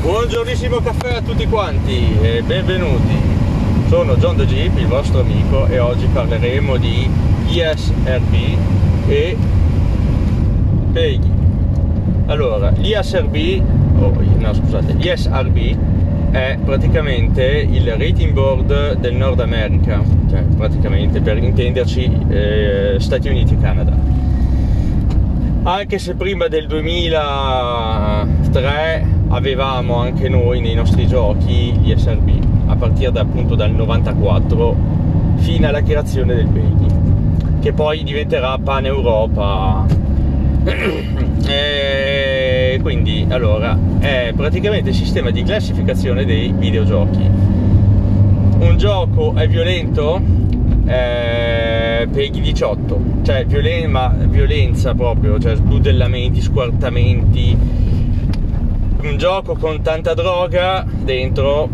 [0.00, 3.14] Buongiornissimo caffè a tutti quanti e benvenuti.
[3.88, 7.06] Sono John The Jeep, il vostro amico, e oggi parleremo di
[7.48, 8.34] ISRB
[9.06, 9.36] e
[10.90, 11.30] PEGI.
[12.26, 13.62] Allora, l'ISRB,
[13.98, 15.76] oh, no scusate, l'ISRB
[16.30, 23.52] è praticamente il rating board del Nord America, cioè praticamente per intenderci eh, Stati Uniti
[23.52, 23.94] e Canada.
[25.64, 32.30] Anche se prima del 2003 avevamo anche noi nei nostri giochi gli SRB
[32.66, 34.76] a partire da, appunto dal 94
[35.36, 36.86] fino alla creazione del Baby
[37.60, 39.86] che poi diventerà Pan Europa.
[41.52, 47.28] E quindi allora è praticamente il sistema di classificazione dei videogiochi.
[48.58, 50.20] Un gioco è violento?
[50.86, 57.56] Eh, Peggy 18 cioè violen- ma violenza proprio cioè sbudellamenti squartamenti
[59.02, 61.68] un gioco con tanta droga dentro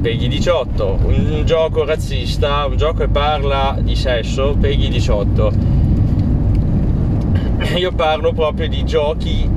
[0.00, 5.52] Peggy 18, un gioco razzista, un gioco che parla di sesso, Peggy 18.
[7.76, 9.50] Io parlo proprio di giochi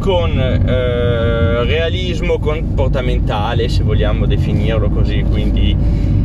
[0.00, 5.76] con eh, realismo comportamentale, se vogliamo definirlo così, quindi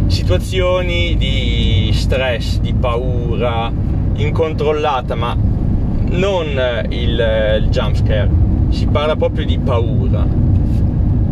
[0.08, 3.72] situazioni di stress, di paura
[4.16, 5.38] incontrollata, ma
[6.10, 6.48] non
[6.90, 10.26] il, il jumpscare si parla proprio di paura.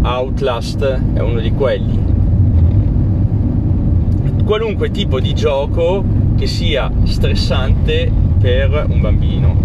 [0.01, 2.13] Outlast è uno di quelli.
[4.43, 6.03] Qualunque tipo di gioco
[6.37, 9.55] che sia stressante per un bambino.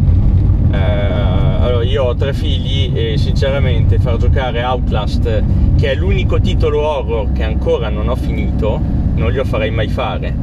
[0.73, 5.43] Eh, allora io ho tre figli e sinceramente far giocare Outlast,
[5.77, 8.81] che è l'unico titolo horror che ancora non ho finito,
[9.15, 10.35] non glielo farei mai fare.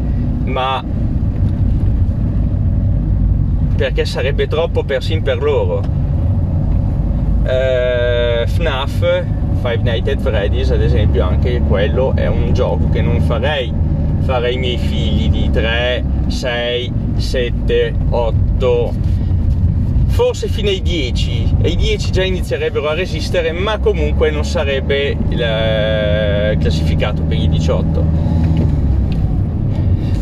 [0.43, 0.83] Ma
[3.75, 5.81] perché sarebbe troppo persin per loro
[7.47, 9.23] eh, FNAF
[9.61, 13.73] Five Nights at Freddy's ad esempio anche quello è un gioco che non farei
[14.21, 18.93] fare ai miei figli di 3 6 7 8
[20.07, 26.57] forse fino ai 10 ai 10 già inizierebbero a resistere ma comunque non sarebbe eh,
[26.59, 28.27] classificato per i 18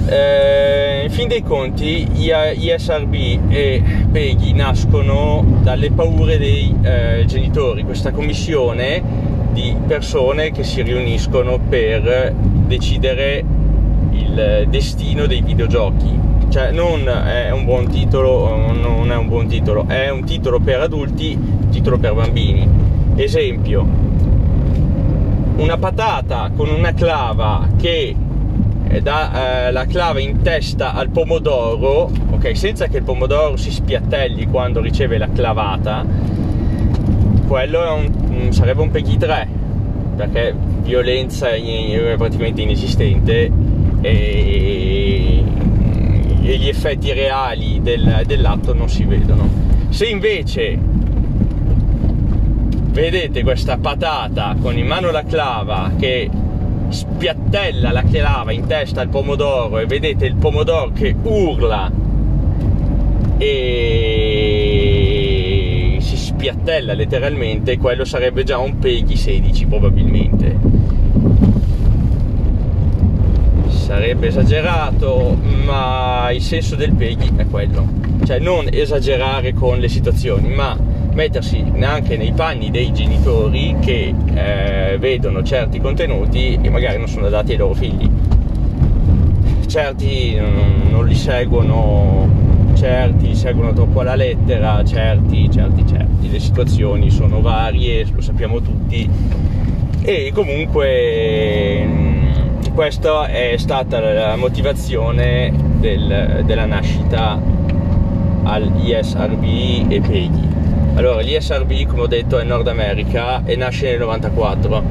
[0.07, 3.13] eh, in fin dei conti ISRB
[3.49, 3.83] e
[4.15, 9.03] PEGI nascono dalle paure dei eh, genitori, questa commissione
[9.51, 12.33] di persone che si riuniscono per
[12.65, 13.43] decidere
[14.11, 16.17] il destino dei videogiochi.
[16.47, 20.79] Cioè non è un buon titolo, non è un buon titolo, è un titolo per
[20.79, 21.37] adulti,
[21.69, 22.65] titolo per bambini.
[23.15, 23.85] Esempio,
[25.57, 28.15] una patata con una clava che
[29.01, 34.47] dà eh, la clava in testa al pomodoro, ok, senza che il pomodoro si spiattelli
[34.47, 36.05] quando riceve la clavata,
[37.47, 39.47] quello un, sarebbe un Peggy 3,
[40.15, 43.51] perché violenza è praticamente inesistente
[44.01, 45.43] e,
[46.41, 49.47] e gli effetti reali del, dell'atto non si vedono.
[49.89, 50.77] Se invece
[52.91, 56.29] vedete questa patata con in mano la clava che
[56.89, 61.91] spiattella la chelava in testa al pomodoro e vedete il pomodoro che urla
[63.37, 64.75] e
[65.99, 70.55] si spiattella letteralmente, quello sarebbe già un Peggy 16 probabilmente.
[73.67, 77.87] Sarebbe esagerato, ma il senso del Peggy è quello.
[78.25, 80.75] Cioè non esagerare con le situazioni, ma
[81.15, 87.27] mettersi neanche nei panni dei genitori che eh, vedono certi contenuti e magari non sono
[87.27, 88.09] adatti ai loro figli.
[89.65, 92.29] Certi non, non li seguono,
[92.75, 96.29] certi seguono troppo alla lettera, certi, certi, certi.
[96.29, 99.09] Le situazioni sono varie, lo sappiamo tutti.
[100.01, 107.41] E comunque mm, questa è stata la motivazione del, della nascita
[108.43, 110.55] al ISRB e PEGI
[110.95, 114.83] allora, l'ISRB, come ho detto, è Nord America e nasce nel 94.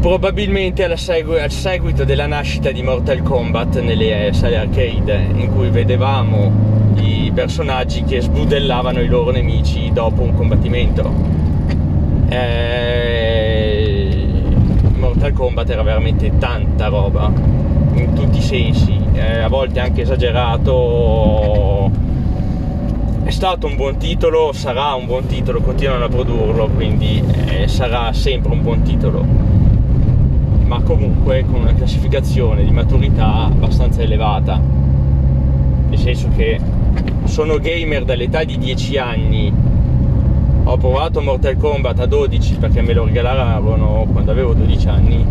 [0.00, 6.52] Probabilmente segu- al seguito della nascita di Mortal Kombat nelle sale arcade, in cui vedevamo
[6.96, 11.12] i personaggi che sbudellavano i loro nemici dopo un combattimento.
[12.28, 14.26] Eh,
[14.94, 17.32] Mortal Kombat era veramente tanta roba,
[17.94, 21.71] in tutti i sensi, eh, a volte anche esagerato
[23.24, 28.12] è stato un buon titolo, sarà un buon titolo, continuano a produrlo, quindi eh, sarà
[28.12, 29.24] sempre un buon titolo,
[30.64, 34.60] ma comunque con una classificazione di maturità abbastanza elevata,
[35.88, 36.58] nel senso che
[37.24, 39.52] sono gamer dall'età di 10 anni.
[40.64, 45.26] Ho provato Mortal Kombat a 12 perché me lo regalavano quando avevo 12 anni,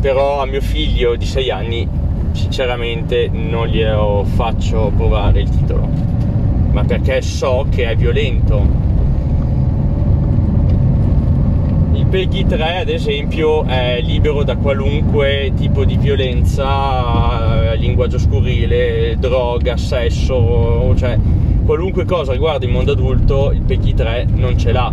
[0.00, 1.88] però a mio figlio di 6 anni
[2.32, 5.88] sinceramente non glielo faccio provare il titolo,
[6.74, 8.82] ma perché so che è violento.
[11.92, 19.16] Il Peggy 3 ad esempio è libero da qualunque tipo di violenza, eh, linguaggio scurile,
[19.20, 21.16] droga, sesso, cioè
[21.64, 24.92] qualunque cosa riguarda il mondo adulto, il Peggy 3 non ce l'ha.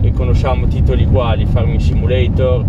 [0.00, 2.64] E conosciamo titoli quali Farming Simulator,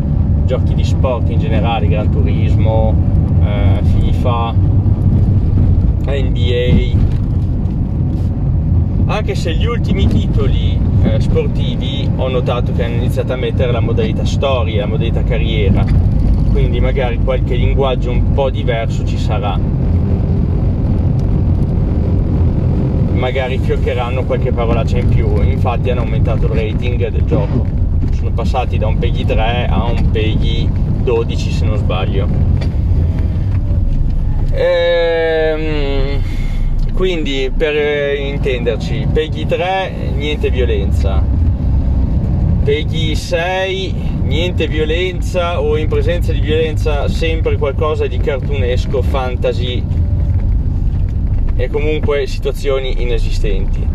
[0.45, 2.95] giochi di sport in generale, Gran Turismo,
[3.43, 4.55] eh, FIFA,
[6.07, 7.24] NBA.
[9.07, 13.79] Anche se gli ultimi titoli eh, sportivi ho notato che hanno iniziato a mettere la
[13.79, 15.85] modalità storia, la modalità carriera,
[16.51, 19.59] quindi magari qualche linguaggio un po' diverso ci sarà.
[23.13, 27.63] Magari fioccheranno qualche parolaccia in più, infatti hanno aumentato il rating del gioco,
[28.11, 30.69] sono passati da un PEGI 3 a un PEGI
[31.03, 32.27] 12 se non sbaglio.
[34.51, 36.21] Ehm,
[36.95, 41.21] quindi per intenderci, PEGI 3 niente violenza,
[42.63, 49.83] PEGI 6 niente violenza o in presenza di violenza sempre qualcosa di cartunesco, fantasy
[51.57, 53.85] e comunque situazioni inesistenti.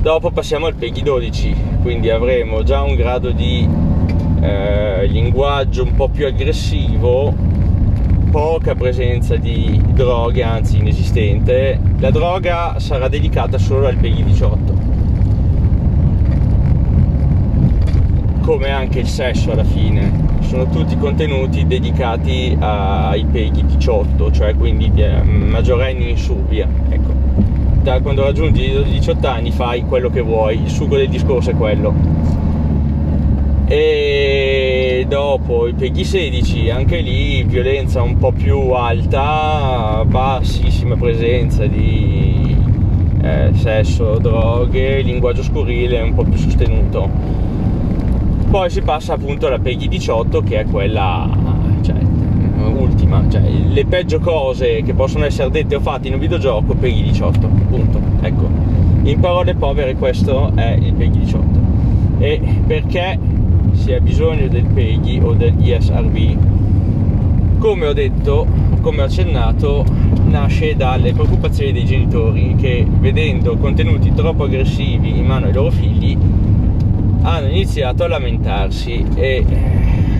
[0.00, 3.68] Dopo passiamo al PEGI 12, quindi avremo già un grado di
[4.40, 7.34] eh, linguaggio un po' più aggressivo,
[8.30, 11.78] poca presenza di droghe, anzi inesistente.
[11.98, 14.78] La droga sarà dedicata solo al PEGI 18.
[18.42, 24.90] Come anche il sesso alla fine, sono tutti contenuti dedicati ai peghi 18, cioè quindi
[24.94, 26.68] eh, maggiorenni in su, via.
[26.88, 27.12] Ecco.
[27.82, 31.54] Da quando raggiungi i 18 anni fai quello che vuoi, il sugo del discorso è
[31.54, 31.94] quello.
[33.72, 42.56] E dopo i peghi 16, anche lì violenza un po' più alta, bassissima presenza di
[43.22, 47.50] eh, sesso, droghe, linguaggio scurile un po' più sostenuto
[48.50, 51.28] poi si passa appunto alla Peggy 18 che è quella
[51.82, 51.94] cioè,
[52.76, 57.04] ultima, cioè le peggio cose che possono essere dette o fatte in un videogioco Peggy
[57.04, 58.00] 18, punto.
[58.20, 58.48] Ecco,
[59.02, 61.46] in parole povere questo è il Peggy 18.
[62.18, 63.18] E perché
[63.72, 67.58] si ha bisogno del Peggy o del ESRB?
[67.58, 68.46] Come ho detto,
[68.80, 69.84] come ho accennato,
[70.30, 76.16] nasce dalle preoccupazioni dei genitori che vedendo contenuti troppo aggressivi in mano ai loro figli
[77.22, 79.44] hanno iniziato a lamentarsi e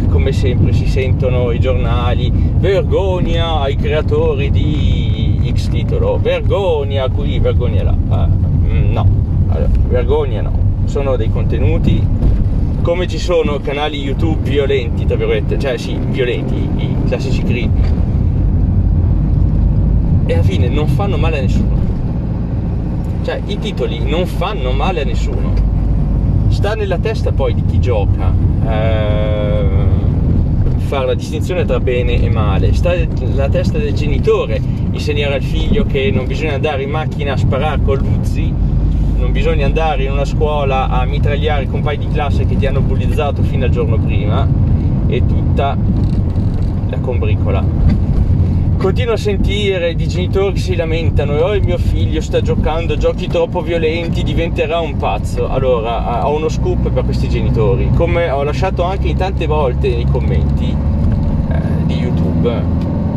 [0.09, 7.85] come sempre si sentono i giornali vergogna ai creatori di X titolo vergogna qui vergogna
[7.85, 9.07] là ah, no
[9.49, 10.53] allora, vergogna no
[10.85, 12.05] sono dei contenuti
[12.83, 18.09] come ci sono canali youtube violenti tra virgolette cioè sì violenti i classici creepy
[20.31, 21.79] e alla fine non fanno male a nessuno.
[23.25, 25.53] Cioè i titoli non fanno male a nessuno.
[26.49, 28.33] Sta nella testa poi di chi gioca
[28.65, 29.69] eh,
[30.77, 34.61] fare la distinzione tra bene e male, sta nella testa del genitore
[34.93, 38.53] insegnare al figlio che non bisogna andare in macchina a sparare con l'Uzzi,
[39.21, 42.81] non bisogna andare in una scuola a mitragliare i compagni di classe che ti hanno
[42.81, 44.49] bullizzato fino al giorno prima
[45.07, 45.77] e tutta
[46.89, 47.63] la combricola.
[48.79, 53.27] Continuo a sentire di genitori che si lamentano oh il mio figlio sta giocando giochi
[53.27, 55.49] troppo violenti diventerà un pazzo.
[55.49, 57.91] Allora ho uno scoop per questi genitori.
[57.95, 60.75] Come ho lasciato anche in tante volte nei commenti
[61.51, 62.63] eh, di youtube.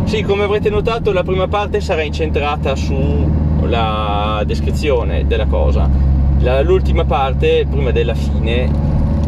[0.04, 2.76] Sì come avrete notato la prima parte sarà incentrata
[3.64, 5.90] sulla descrizione della cosa
[6.40, 8.70] la, l'ultima parte prima della fine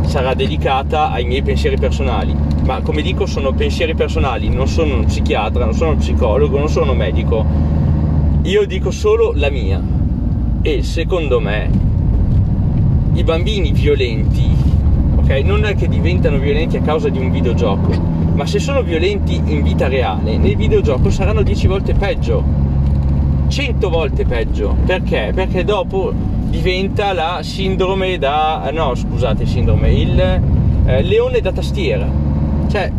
[0.06, 5.06] sarà dedicata ai miei pensieri personali ma come dico sono pensieri personali, non sono un
[5.06, 7.46] psichiatra, non sono un psicologo, non sono un medico.
[8.42, 9.80] Io dico solo la mia.
[10.64, 11.70] E secondo me
[13.14, 14.50] i bambini violenti,
[15.16, 17.92] ok, non è che diventano violenti a causa di un videogioco,
[18.34, 22.65] ma se sono violenti in vita reale, nel videogioco saranno 10 volte peggio.
[23.48, 24.76] 100 volte peggio.
[24.86, 25.32] Perché?
[25.34, 28.70] Perché dopo diventa la sindrome da...
[28.74, 32.26] no, scusate, sindrome, il eh, leone da tastiera
[32.68, 32.92] cioè,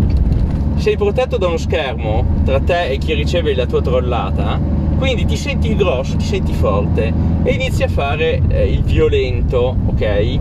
[0.76, 4.58] sei protetto da uno schermo tra te e chi riceve la tua trollata,
[4.96, 7.12] quindi ti senti grosso, ti senti forte
[7.42, 10.38] e inizi a fare eh, il violento, ok?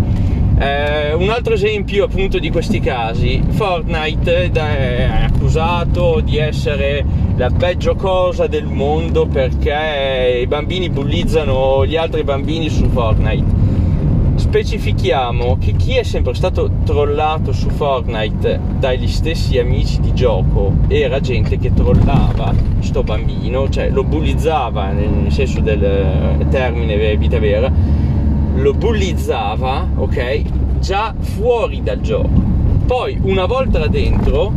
[0.57, 7.03] Eh, un altro esempio appunto di questi casi, Fortnite è accusato di essere
[7.35, 13.63] la peggio cosa del mondo perché i bambini bullizzano gli altri bambini su Fortnite.
[14.35, 21.19] Specifichiamo che chi è sempre stato trollato su Fortnite dagli stessi amici di gioco era
[21.19, 27.69] gente che trollava sto bambino, cioè lo bullizzava nel senso del termine vita vera,
[28.55, 30.41] lo bullizzava, ok,
[30.79, 32.53] già fuori dal gioco.
[32.85, 34.51] Poi una volta dentro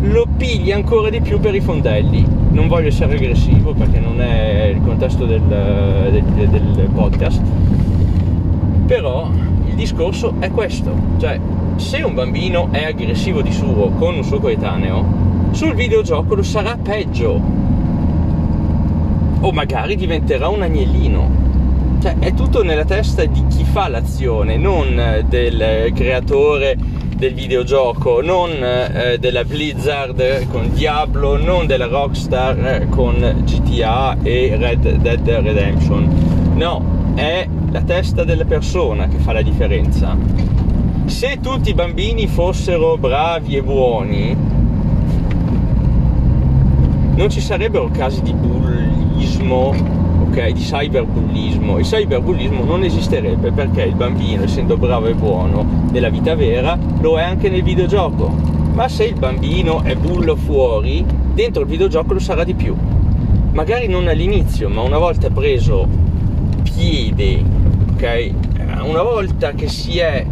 [0.00, 2.26] lo pigli ancora di più per i fondelli.
[2.50, 7.42] Non voglio essere aggressivo perché non è il contesto del, del, del podcast
[8.86, 9.28] però
[9.66, 11.38] il discorso è questo, cioè
[11.74, 15.04] se un bambino è aggressivo di suo con un suo coetaneo,
[15.50, 17.64] sul videogioco lo sarà peggio.
[19.40, 21.45] O magari diventerà un agnellino.
[22.06, 26.76] Cioè è tutto nella testa di chi fa l'azione, non del creatore
[27.16, 34.54] del videogioco, non eh, della Blizzard con Diablo, non della Rockstar eh, con GTA e
[34.56, 36.52] Red Dead Redemption.
[36.54, 40.16] No, è la testa della persona che fa la differenza.
[41.06, 44.36] Se tutti i bambini fossero bravi e buoni,
[47.16, 49.95] non ci sarebbero casi di bullismo,
[50.44, 51.78] di cyberbullismo.
[51.78, 57.18] Il cyberbullismo non esisterebbe perché il bambino, essendo bravo e buono nella vita vera, lo
[57.18, 58.28] è anche nel videogioco.
[58.72, 62.76] Ma se il bambino è bullo fuori, dentro il videogioco lo sarà di più.
[63.52, 65.88] Magari non all'inizio, ma una volta preso
[66.62, 67.64] piede
[67.96, 68.30] ok?
[68.84, 70.24] Una volta che si è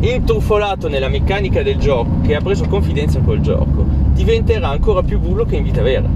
[0.00, 5.44] intrufolato nella meccanica del gioco, che ha preso confidenza col gioco, diventerà ancora più bullo
[5.44, 6.08] che in vita vera.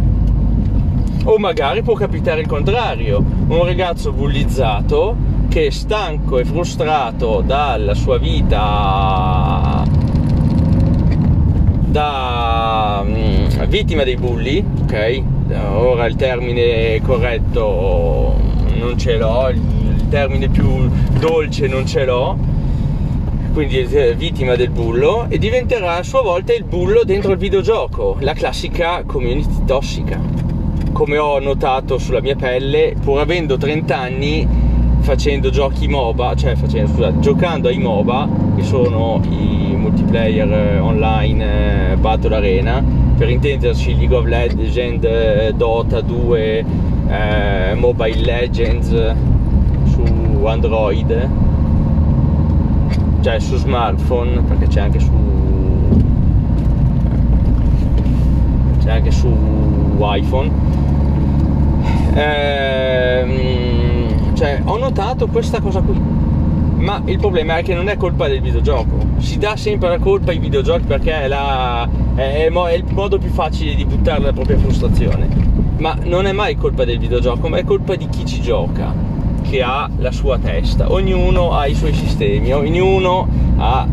[1.25, 5.15] O magari può capitare il contrario, un ragazzo bullizzato
[5.49, 9.85] che è stanco e frustrato dalla sua vita
[11.91, 15.23] da mm, vittima dei bulli, ok?
[15.75, 18.35] Ora il termine corretto
[18.79, 19.53] non ce l'ho,
[20.09, 22.37] termine più dolce non ce l'ho,
[23.53, 28.17] quindi è vittima del bullo, e diventerà a sua volta il bullo dentro il videogioco,
[28.21, 30.50] la classica community tossica.
[30.93, 34.47] Come ho notato sulla mia pelle, pur avendo 30 anni,
[35.01, 41.93] facendo giochi MOBA, cioè facendo, scusate, giocando ai MOBA, che sono i multiplayer eh, online
[41.93, 42.85] eh, Battle Arena,
[43.17, 46.65] per intenderci League of Legends, eh, Dota 2,
[47.09, 49.15] eh, Mobile Legends,
[50.51, 51.29] Android,
[53.21, 55.13] cioè su smartphone, perché c'è anche su
[58.83, 59.29] c'è anche su
[60.14, 60.50] iPhone.
[62.14, 63.30] Ehm,
[64.35, 66.00] cioè, ho notato questa cosa qui.
[66.76, 68.99] Ma il problema è che non è colpa del videogioco.
[69.19, 73.30] Si dà sempre la colpa ai videogiochi perché è, la, è, è il modo più
[73.30, 75.28] facile di buttare la propria frustrazione.
[75.76, 78.92] Ma non è mai colpa del videogioco, ma è colpa di chi ci gioca
[79.42, 83.26] che ha la sua testa, ognuno ha i suoi sistemi, ognuno
[83.57, 83.87] ha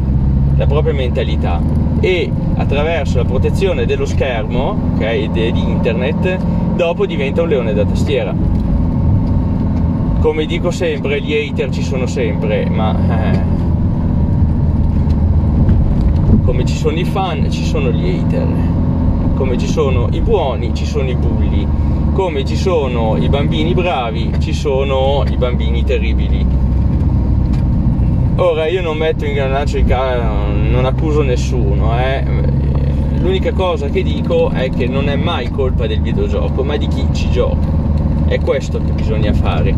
[0.57, 1.61] la propria mentalità
[1.99, 6.37] e attraverso la protezione dello schermo, ok, di internet,
[6.75, 8.35] dopo diventa un leone da tastiera.
[10.19, 13.39] Come dico sempre, gli hater ci sono sempre, ma eh,
[16.43, 18.47] come ci sono i fan, ci sono gli hater.
[19.35, 21.67] Come ci sono i buoni, ci sono i bulli
[22.17, 26.43] come ci sono i bambini bravi, ci sono i bambini terribili.
[28.39, 30.22] Ora io non metto in granaccio i casi,
[30.70, 32.24] non accuso nessuno, eh.
[33.17, 37.08] l'unica cosa che dico è che non è mai colpa del videogioco, ma di chi
[37.13, 37.67] ci gioca.
[38.27, 39.74] È questo che bisogna fare,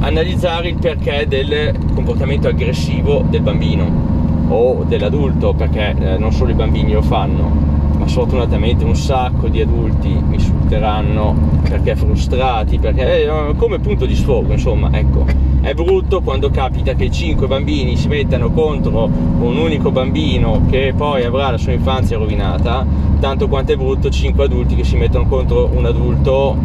[0.00, 6.54] analizzare il perché del comportamento aggressivo del bambino o dell'adulto, perché eh, non solo i
[6.54, 7.71] bambini lo fanno,
[8.02, 11.36] ma sfortunatamente un sacco di adulti mi insulteranno
[11.68, 15.24] perché frustrati, perché eh, come punto di sfogo, insomma, ecco.
[15.60, 21.22] È brutto quando capita che cinque bambini si mettano contro un unico bambino che poi
[21.22, 22.84] avrà la sua infanzia rovinata,
[23.20, 26.56] tanto quanto è brutto cinque adulti che si mettono contro un adulto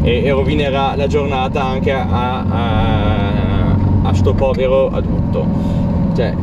[0.00, 5.44] e, e rovinerà la giornata anche a, a, a sto povero adulto.
[6.14, 6.34] Cioè,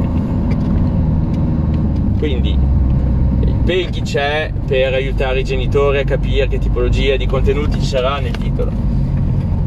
[2.20, 2.56] quindi
[3.64, 8.36] Peggy c'è per aiutare i genitori a capire che tipologia di contenuti ci sarà nel
[8.36, 8.72] titolo.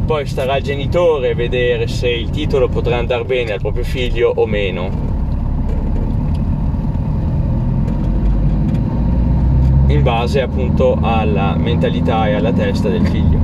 [0.05, 4.45] Poi starà al genitore vedere se il titolo potrà andare bene al proprio figlio o
[4.45, 4.89] meno.
[9.87, 13.39] In base appunto alla mentalità e alla testa del figlio.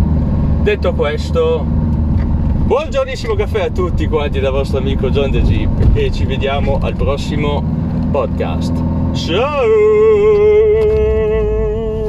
[0.61, 6.25] Detto questo, buongiornissimo caffè a tutti quanti dal vostro amico John The Jeep e ci
[6.25, 7.63] vediamo al prossimo
[8.11, 9.02] podcast.
[9.15, 11.12] Ciao!